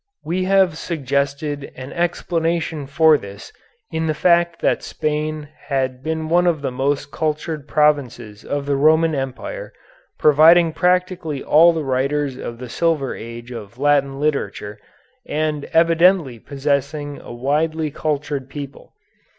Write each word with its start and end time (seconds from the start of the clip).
We 0.25 0.45
have 0.45 0.79
suggested 0.79 1.71
an 1.75 1.93
explanation 1.93 2.87
for 2.87 3.19
this 3.19 3.53
in 3.91 4.07
the 4.07 4.15
fact 4.15 4.59
that 4.63 4.81
Spain 4.81 5.49
had 5.67 6.01
been 6.01 6.27
one 6.27 6.47
of 6.47 6.63
the 6.63 6.71
most 6.71 7.11
cultured 7.11 7.67
provinces 7.67 8.43
of 8.43 8.65
the 8.65 8.75
Roman 8.77 9.13
Empire, 9.13 9.71
providing 10.17 10.73
practically 10.73 11.43
all 11.43 11.71
the 11.71 11.83
writers 11.85 12.35
of 12.35 12.57
the 12.57 12.67
Silver 12.67 13.13
Age 13.15 13.51
of 13.51 13.77
Latin 13.77 14.19
literature, 14.19 14.79
and 15.27 15.65
evidently 15.65 16.39
possessing 16.39 17.19
a 17.21 17.31
widely 17.31 17.91
cultured 17.91 18.49
people. 18.49 18.93